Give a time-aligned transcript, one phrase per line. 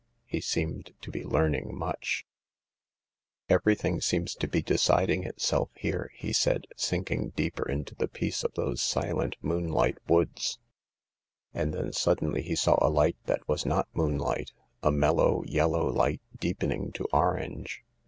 [0.25, 2.25] He seemed to be learning much.
[2.27, 7.69] B 18 THE LARK "Everything seems to be deciding itself here," he said, sinking deeper
[7.69, 10.57] into the peace of those silent, moonlit woods.
[11.53, 16.21] And then suddenly he saw a light that was not moon light—a mellow, yellow light
[16.35, 17.83] deepening to orange.